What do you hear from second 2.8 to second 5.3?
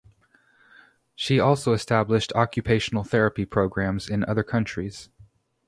therapy programs in other countries.